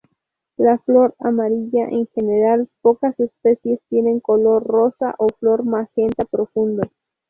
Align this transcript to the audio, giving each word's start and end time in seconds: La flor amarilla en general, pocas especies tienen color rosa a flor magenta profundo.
La 0.57 0.79
flor 0.79 1.13
amarilla 1.19 1.83
en 1.87 2.07
general, 2.07 2.67
pocas 2.81 3.13
especies 3.19 3.81
tienen 3.87 4.19
color 4.19 4.63
rosa 4.63 5.11
a 5.11 5.27
flor 5.37 5.63
magenta 5.63 6.25
profundo. 6.25 6.81